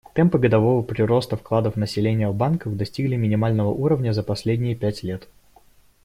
[0.15, 5.27] Темпы годового прироста вкладов населения в банках достигли минимального уровня за последние пять лет.